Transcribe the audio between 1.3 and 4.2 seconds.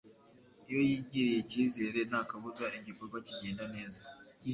icyizere nta kabuza igikorwa kigenda neza.